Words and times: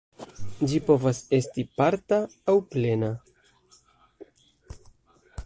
Ĝi 0.69 0.79
povas 0.87 1.19
esti 1.39 1.65
parta 1.81 2.19
aŭ 2.55 2.57
plena. 2.73 3.13